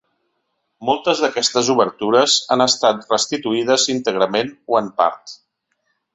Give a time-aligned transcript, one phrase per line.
[0.87, 5.37] Moltes d'aquestes obertures han estat restituïdes íntegrament o en part.